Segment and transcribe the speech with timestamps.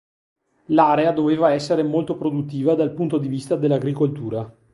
[0.69, 4.51] L'area doveva essere molto produttiva dal punto di vista dell'agricoltura.